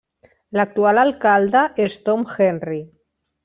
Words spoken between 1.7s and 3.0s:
és Tom Henry.